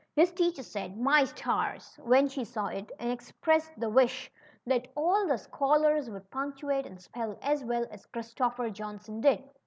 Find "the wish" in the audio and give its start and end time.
3.79-4.31